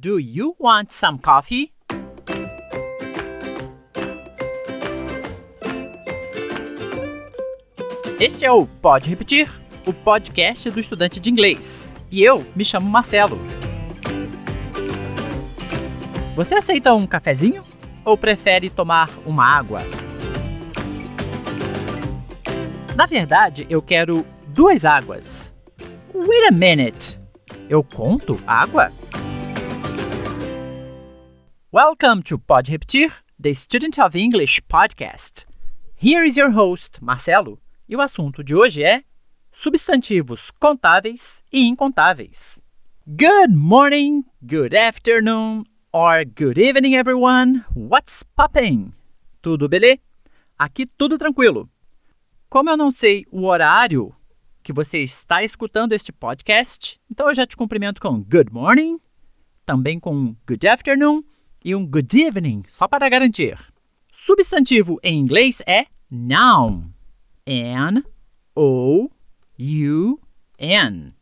[0.00, 1.72] Do you want some coffee?
[8.20, 9.50] Esse é o Pode Repetir,
[9.84, 11.92] o podcast do estudante de inglês.
[12.12, 13.40] E eu me chamo Marcelo.
[16.36, 17.64] Você aceita um cafezinho
[18.04, 19.80] ou prefere tomar uma água?
[22.94, 25.52] Na verdade, eu quero duas águas.
[26.14, 27.18] Wait a minute.
[27.68, 28.92] Eu conto água?
[31.70, 35.44] Welcome to Pode Repetir, the Student of English podcast.
[35.96, 39.04] Here is your host, Marcelo, e o assunto de hoje é
[39.52, 42.58] substantivos contáveis e incontáveis.
[43.06, 47.66] Good morning, good afternoon, or good evening, everyone.
[47.76, 48.94] What's popping?
[49.42, 50.00] Tudo beleza?
[50.58, 51.68] Aqui tudo tranquilo.
[52.48, 54.16] Como eu não sei o horário
[54.62, 58.98] que você está escutando este podcast, então eu já te cumprimento com good morning,
[59.66, 61.27] também com good afternoon
[61.64, 63.58] e um good evening, só para garantir.
[64.12, 66.90] Substantivo em inglês é noun.
[67.46, 68.04] N
[68.54, 69.10] O
[69.58, 70.20] U
[70.58, 71.14] N.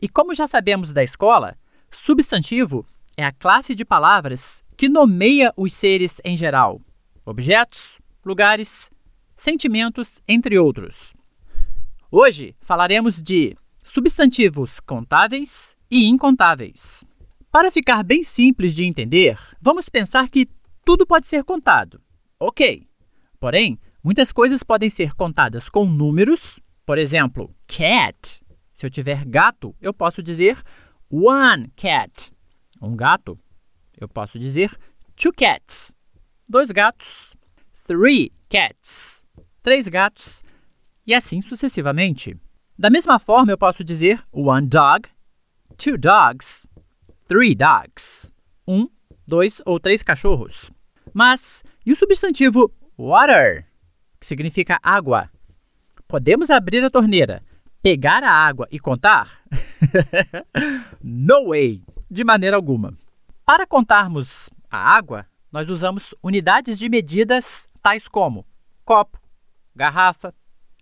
[0.00, 1.56] E como já sabemos da escola,
[1.90, 6.80] substantivo é a classe de palavras que nomeia os seres em geral,
[7.24, 8.90] objetos, lugares,
[9.36, 11.14] sentimentos, entre outros.
[12.10, 17.04] Hoje falaremos de substantivos contáveis e incontáveis.
[17.50, 20.48] Para ficar bem simples de entender, vamos pensar que
[20.84, 22.00] tudo pode ser contado.
[22.38, 22.86] Ok.
[23.40, 26.60] Porém, muitas coisas podem ser contadas com números.
[26.86, 28.40] Por exemplo, cat.
[28.72, 30.62] Se eu tiver gato, eu posso dizer
[31.10, 32.32] one cat.
[32.80, 33.36] Um gato.
[34.00, 34.70] Eu posso dizer
[35.16, 35.92] two cats.
[36.48, 37.34] Dois gatos.
[37.84, 39.24] Three cats.
[39.60, 40.44] Três gatos.
[41.04, 42.36] E assim sucessivamente.
[42.78, 45.08] Da mesma forma, eu posso dizer one dog,
[45.76, 46.66] two dogs,
[47.30, 48.28] three dogs.
[48.66, 48.88] Um,
[49.24, 50.72] dois ou três cachorros.
[51.14, 53.64] Mas e o substantivo water,
[54.18, 55.30] que significa água?
[56.08, 57.40] Podemos abrir a torneira,
[57.80, 59.44] pegar a água e contar?
[61.00, 61.84] no way!
[62.10, 62.98] De maneira alguma.
[63.46, 68.44] Para contarmos a água, nós usamos unidades de medidas tais como
[68.84, 69.20] copo,
[69.72, 70.34] garrafa,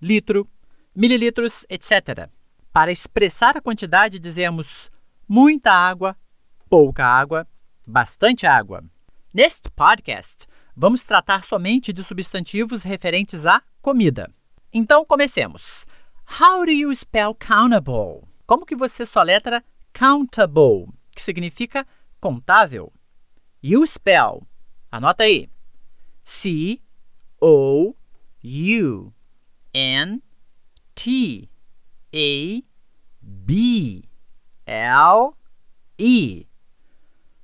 [0.00, 0.48] litro,
[0.94, 2.30] mililitros, etc.
[2.72, 4.92] Para expressar a quantidade, dizemos
[5.28, 6.16] muita água,
[6.68, 7.46] pouca água,
[7.86, 8.84] bastante água.
[9.32, 10.46] Neste podcast,
[10.76, 14.30] vamos tratar somente de substantivos referentes à comida.
[14.72, 15.86] Então, comecemos.
[16.40, 18.26] How do you spell countable?
[18.46, 21.86] Como que você soletra countable, que significa
[22.20, 22.92] contável?
[23.62, 24.46] You spell.
[24.90, 25.48] Anota aí.
[26.24, 26.80] C
[27.40, 27.94] O
[28.42, 29.12] U
[29.72, 30.22] N
[30.94, 31.48] T
[32.12, 32.62] A
[33.20, 34.04] B
[34.66, 35.32] L
[35.98, 36.46] E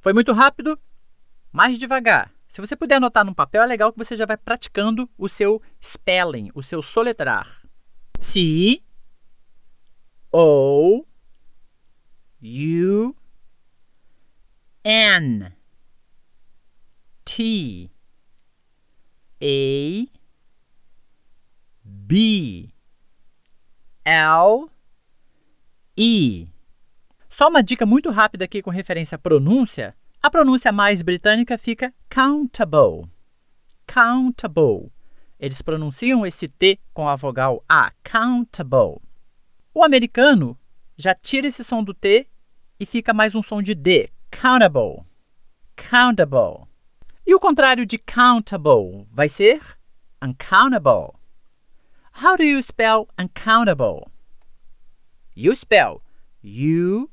[0.00, 0.78] foi muito rápido?
[1.52, 2.32] Mais devagar.
[2.48, 5.62] Se você puder anotar num papel, é legal que você já vai praticando o seu
[5.80, 7.62] spelling, o seu soletrar.
[8.20, 8.82] C
[10.32, 11.04] O
[12.42, 13.14] U
[14.82, 15.52] N
[17.24, 17.90] T
[19.42, 20.10] A
[21.84, 22.68] B
[24.04, 24.70] L
[25.96, 26.48] E
[27.40, 29.96] só uma dica muito rápida aqui com referência à pronúncia.
[30.22, 33.08] A pronúncia mais britânica fica countable.
[33.86, 34.92] Countable.
[35.38, 39.00] Eles pronunciam esse T com a vogal A, countable.
[39.72, 40.54] O americano
[40.98, 42.26] já tira esse som do T
[42.78, 45.02] e fica mais um som de D, countable.
[45.74, 46.68] Countable.
[47.26, 49.62] E o contrário de countable vai ser
[50.22, 51.14] uncountable.
[52.22, 54.10] How do you spell uncountable?
[55.34, 56.02] You spell
[56.44, 57.08] U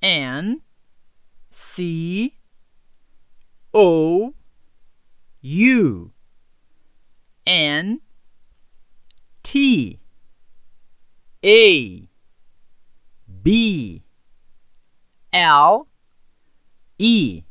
[0.00, 0.62] N
[1.50, 2.32] C
[3.72, 4.32] O
[5.42, 6.12] U
[7.44, 8.00] N
[9.42, 10.00] T
[11.44, 12.08] A
[13.26, 14.02] B
[15.32, 15.86] L
[16.98, 17.44] E.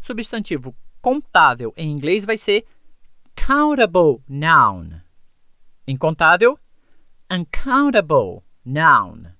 [0.00, 2.66] Substantivo contável em inglês vai ser
[3.36, 5.02] countable noun.
[5.86, 6.58] Incontável,
[7.30, 9.33] uncountable noun.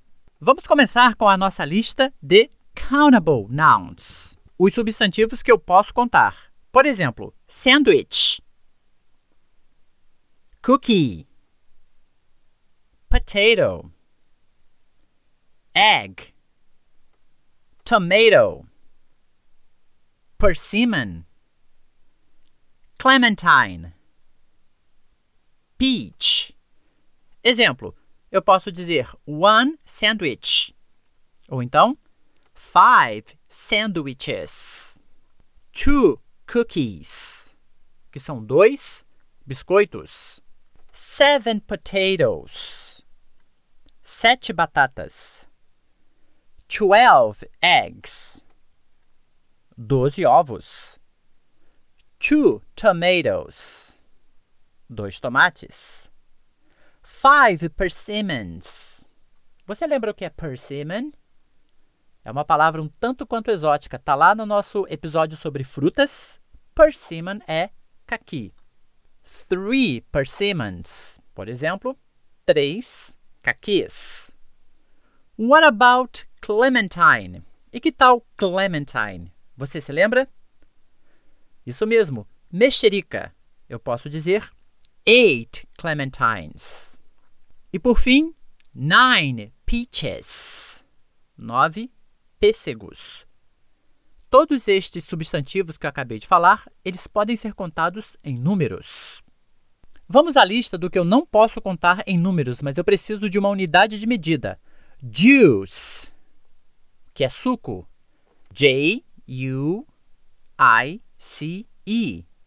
[0.46, 4.36] Vamos começar com a nossa lista de countable nouns.
[4.58, 6.52] Os substantivos que eu posso contar.
[6.70, 8.42] Por exemplo, sandwich,
[10.62, 11.26] cookie,
[13.08, 13.90] potato,
[15.74, 16.34] egg,
[17.82, 18.68] tomato,
[20.36, 21.24] persimmon,
[22.98, 23.94] clementine,
[25.78, 26.54] peach.
[27.42, 27.96] Exemplo:
[28.34, 30.74] eu posso dizer one sandwich.
[31.48, 31.96] Ou então,
[32.52, 34.98] five sandwiches,
[35.72, 37.54] two cookies,
[38.10, 39.06] que são dois
[39.46, 40.40] biscoitos,
[40.92, 43.00] seven potatoes,
[44.02, 45.46] sete batatas,
[46.66, 48.42] twelve eggs,
[49.78, 50.98] doze ovos,
[52.18, 53.96] two tomatoes,
[54.90, 56.10] dois tomates,
[57.24, 59.02] five persimmons.
[59.66, 61.10] Você lembra o que é persimmon?
[62.22, 63.98] É uma palavra um tanto quanto exótica.
[63.98, 66.38] Tá lá no nosso episódio sobre frutas.
[66.74, 67.70] Persimmon é
[68.06, 68.52] caqui.
[69.48, 71.18] Three persimmons.
[71.34, 71.98] Por exemplo,
[72.44, 74.30] três caquis.
[75.38, 77.42] What about clementine?
[77.72, 79.32] E que tal clementine?
[79.56, 80.28] Você se lembra?
[81.64, 83.34] Isso mesmo, mexerica.
[83.66, 84.50] Eu posso dizer
[85.06, 86.93] eight clementines.
[87.74, 88.32] E por fim,
[88.72, 90.84] nine peaches.
[91.36, 91.90] Nove
[92.38, 93.26] pêssegos.
[94.30, 99.24] Todos estes substantivos que eu acabei de falar, eles podem ser contados em números.
[100.06, 103.40] Vamos à lista do que eu não posso contar em números, mas eu preciso de
[103.40, 104.56] uma unidade de medida.
[105.02, 106.12] Juice,
[107.12, 107.88] que é suco.
[108.52, 109.04] J-U-I-C-E.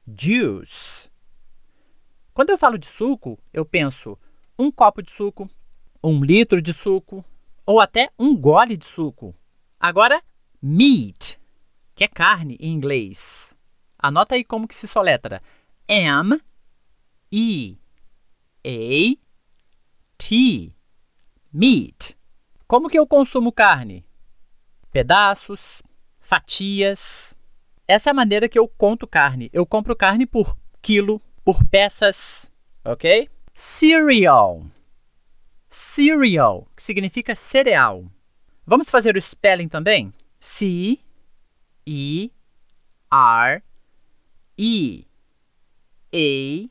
[0.07, 1.09] Juice.
[2.33, 4.17] Quando eu falo de suco, eu penso
[4.57, 5.49] um copo de suco,
[6.03, 7.23] um litro de suco
[7.65, 9.35] ou até um gole de suco.
[9.79, 10.23] Agora,
[10.61, 11.39] meat,
[11.93, 13.55] que é carne em inglês.
[13.99, 15.41] Anota aí como que se soletra.
[15.87, 16.41] M
[17.31, 17.77] E
[18.65, 19.17] A
[20.17, 20.73] T
[21.51, 22.17] meat.
[22.67, 24.05] Como que eu consumo carne?
[24.91, 25.81] Pedaços,
[26.19, 27.35] fatias.
[27.87, 29.49] Essa é a maneira que eu conto carne.
[29.53, 32.51] Eu compro carne por quilo, por peças,
[32.83, 33.29] ok?
[33.59, 34.67] Cereal.
[35.67, 38.05] Cereal, que significa cereal.
[38.63, 40.13] Vamos fazer o spelling também?
[40.39, 40.99] C
[41.83, 42.31] E
[43.11, 43.63] R
[44.59, 45.07] E
[46.13, 46.69] A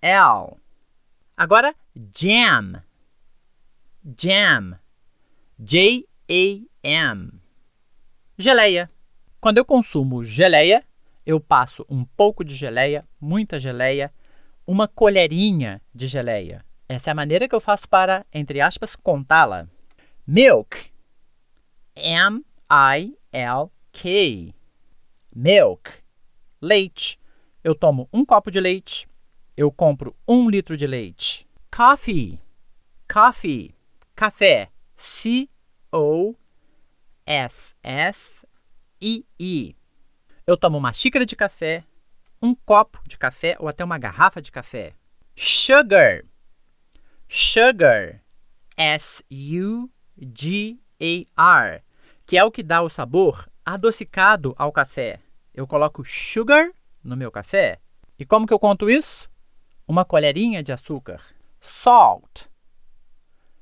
[0.00, 0.56] L.
[1.36, 1.74] Agora
[2.14, 2.82] jam.
[4.18, 4.80] Jam.
[5.58, 7.30] J A M.
[8.38, 8.90] Geleia.
[9.38, 10.82] Quando eu consumo geleia,
[11.26, 14.10] eu passo um pouco de geleia, muita geleia,
[14.66, 16.64] uma colherinha de geleia.
[16.88, 19.68] Essa é a maneira que eu faço para, entre aspas, contá-la.
[20.26, 20.90] Milk
[21.96, 22.54] M-I-L-K.
[25.34, 25.90] Milk.
[26.60, 27.18] Leite.
[27.64, 29.08] Eu tomo um copo de leite.
[29.56, 31.48] Eu compro um litro de leite.
[31.74, 32.38] Coffee.
[33.10, 33.74] Coffee.
[34.14, 34.70] Café.
[34.94, 36.36] C-O-F-F-E-E.
[40.46, 41.82] Eu tomo uma xícara de café,
[42.46, 44.94] um copo de café ou até uma garrafa de café.
[45.34, 46.22] Sugar.
[47.28, 48.22] Sugar.
[48.76, 49.86] S-U-G-A-R
[52.26, 55.20] que é o que dá o sabor adocicado ao café.
[55.54, 56.70] Eu coloco sugar
[57.02, 57.78] no meu café.
[58.18, 59.30] E como que eu conto isso?
[59.86, 61.22] Uma colherinha de açúcar.
[61.60, 62.48] Salt.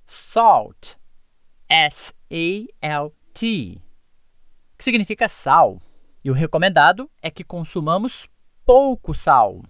[0.07, 0.97] Salt.
[1.69, 2.23] S-A-L-T.
[4.79, 5.81] Que significa sal.
[6.25, 8.27] E o recomendado é que consumamos
[8.65, 9.63] pouco sal.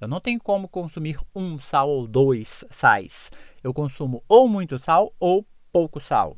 [0.00, 3.30] Eu não tenho como consumir um sal ou dois sais.
[3.62, 6.36] Eu consumo ou muito sal ou pouco sal.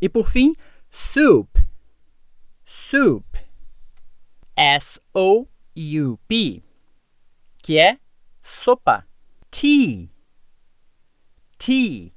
[0.00, 0.54] E por fim,
[0.90, 1.48] soup,
[2.64, 3.24] soup,
[4.56, 6.62] S-O-U-P,
[7.62, 7.98] que é
[8.42, 9.06] sopa.
[9.50, 10.08] Tea,
[11.56, 12.12] tea,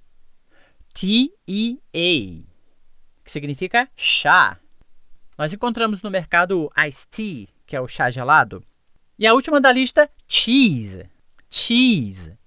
[1.00, 2.44] T-E-A,
[3.24, 4.60] que significa chá.
[5.38, 8.64] Nós encontramos no mercado iced tea, que é o chá gelado.
[9.20, 11.10] E a última da lista, cheese,
[11.50, 12.38] cheese,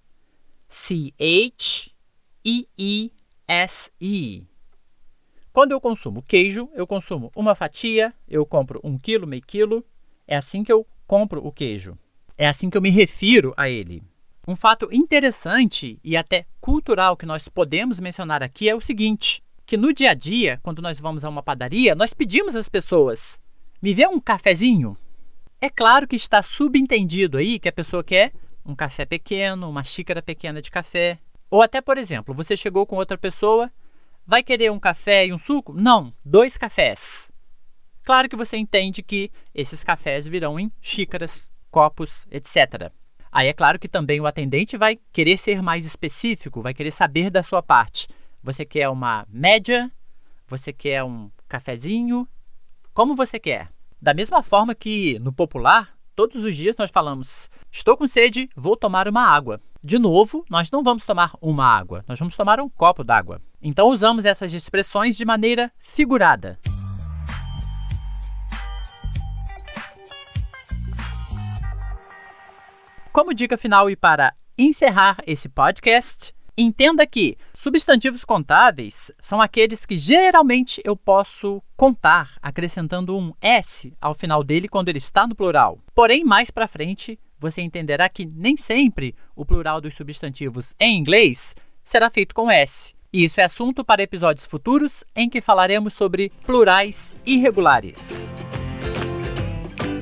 [0.69, 1.97] C-H-E-E-S-E.
[5.53, 9.85] quando eu consumo queijo, eu consumo uma fatia, eu compro um quilo, meio quilo.
[10.29, 11.99] É assim que eu compro o queijo.
[12.39, 14.00] É assim que eu me refiro a ele.
[14.47, 19.77] Um fato interessante e até cultural que nós podemos mencionar aqui é o seguinte: que
[19.77, 23.41] no dia a dia, quando nós vamos a uma padaria, nós pedimos às pessoas:
[23.83, 24.97] me vê um cafezinho?
[25.61, 28.33] É claro que está subentendido aí que a pessoa quer
[28.64, 31.19] um café pequeno, uma xícara pequena de café.
[31.50, 33.71] Ou até, por exemplo, você chegou com outra pessoa
[34.31, 35.73] Vai querer um café e um suco?
[35.73, 37.33] Não, dois cafés.
[38.05, 42.93] Claro que você entende que esses cafés virão em xícaras, copos, etc.
[43.33, 47.29] Aí é claro que também o atendente vai querer ser mais específico, vai querer saber
[47.29, 48.07] da sua parte.
[48.40, 49.90] Você quer uma média?
[50.47, 52.29] Você quer um cafezinho?
[52.95, 53.69] Como você quer?
[54.02, 58.75] Da mesma forma que no popular, todos os dias nós falamos: estou com sede, vou
[58.75, 59.61] tomar uma água.
[59.85, 63.42] De novo, nós não vamos tomar uma água, nós vamos tomar um copo d'água.
[63.61, 66.59] Então usamos essas expressões de maneira figurada.
[73.12, 79.97] Como dica final e para encerrar esse podcast, entenda que substantivos contáveis são aqueles que
[79.97, 85.79] geralmente eu posso contar acrescentando um s ao final dele quando ele está no plural.
[85.95, 91.55] Porém, mais para frente, você entenderá que nem sempre o plural dos substantivos em inglês
[91.85, 92.95] será feito com s.
[93.12, 98.31] E isso é assunto para episódios futuros em que falaremos sobre plurais irregulares.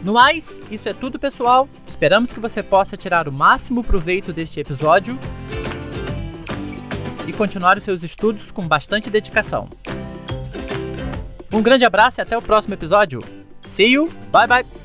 [0.05, 1.69] No mais, isso é tudo, pessoal.
[1.87, 5.19] Esperamos que você possa tirar o máximo proveito deste episódio
[7.39, 9.69] continuar os seus estudos com bastante dedicação.
[11.53, 13.21] Um grande abraço e até o próximo episódio.
[13.63, 14.78] See you, bye bye!